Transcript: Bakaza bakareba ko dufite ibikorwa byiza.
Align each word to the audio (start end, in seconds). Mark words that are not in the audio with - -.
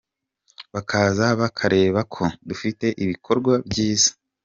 Bakaza 0.73 1.25
bakareba 1.41 2.01
ko 2.13 2.23
dufite 2.47 2.85
ibikorwa 3.03 3.53
byiza. 3.69 4.09